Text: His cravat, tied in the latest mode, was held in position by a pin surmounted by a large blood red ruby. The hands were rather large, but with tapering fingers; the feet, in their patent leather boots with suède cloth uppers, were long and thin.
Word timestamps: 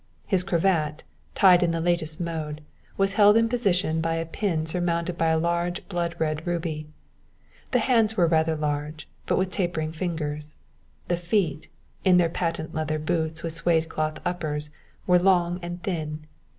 His 0.27 0.41
cravat, 0.41 1.03
tied 1.35 1.61
in 1.61 1.69
the 1.69 1.79
latest 1.79 2.19
mode, 2.19 2.61
was 2.97 3.13
held 3.13 3.37
in 3.37 3.47
position 3.47 4.01
by 4.01 4.15
a 4.15 4.25
pin 4.25 4.65
surmounted 4.65 5.15
by 5.15 5.27
a 5.27 5.37
large 5.37 5.87
blood 5.89 6.15
red 6.17 6.47
ruby. 6.47 6.87
The 7.69 7.77
hands 7.77 8.17
were 8.17 8.25
rather 8.25 8.55
large, 8.55 9.07
but 9.27 9.37
with 9.37 9.51
tapering 9.51 9.91
fingers; 9.91 10.55
the 11.07 11.17
feet, 11.17 11.67
in 12.03 12.17
their 12.17 12.29
patent 12.29 12.73
leather 12.73 12.97
boots 12.97 13.43
with 13.43 13.53
suède 13.63 13.89
cloth 13.89 14.17
uppers, 14.25 14.71
were 15.05 15.19
long 15.19 15.59
and 15.61 15.83
thin. 15.83 16.25